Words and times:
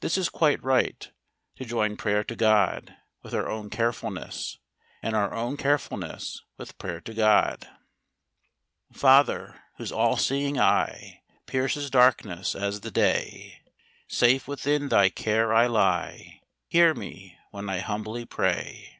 This 0.00 0.18
is 0.18 0.28
quite 0.28 0.60
right, 0.60 1.08
to 1.54 1.64
join 1.64 1.96
prayer 1.96 2.24
to 2.24 2.34
God, 2.34 2.96
with 3.22 3.32
our 3.32 3.48
own 3.48 3.70
carefulness; 3.70 4.58
and 5.00 5.14
our 5.14 5.32
own 5.32 5.56
careful¬ 5.56 5.96
ness 6.00 6.40
with 6.56 6.76
prayer 6.78 7.00
to 7.02 7.14
God. 7.14 7.68
Father, 8.92 9.62
whose 9.76 9.92
all 9.92 10.16
seeing 10.16 10.58
eye 10.58 11.22
Pierces 11.46 11.90
darkness 11.90 12.56
as 12.56 12.80
the 12.80 12.90
day; 12.90 13.60
■Safe 14.10 14.48
within 14.48 14.88
thy 14.88 15.10
care 15.10 15.54
I 15.54 15.68
lie, 15.68 16.40
Hear 16.66 16.92
me, 16.92 17.38
when 17.52 17.70
I 17.70 17.78
humbly 17.78 18.24
pray. 18.24 18.98